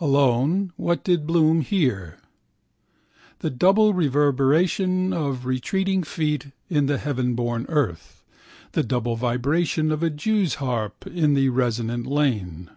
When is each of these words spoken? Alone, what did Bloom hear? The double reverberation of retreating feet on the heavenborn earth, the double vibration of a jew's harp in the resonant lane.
Alone, 0.00 0.72
what 0.76 1.02
did 1.02 1.26
Bloom 1.26 1.62
hear? 1.62 2.18
The 3.40 3.50
double 3.50 3.92
reverberation 3.92 5.12
of 5.12 5.46
retreating 5.46 6.04
feet 6.04 6.52
on 6.72 6.86
the 6.86 6.96
heavenborn 6.96 7.66
earth, 7.68 8.22
the 8.70 8.84
double 8.84 9.16
vibration 9.16 9.90
of 9.90 10.00
a 10.04 10.10
jew's 10.10 10.56
harp 10.62 11.08
in 11.08 11.34
the 11.34 11.48
resonant 11.48 12.06
lane. 12.06 12.70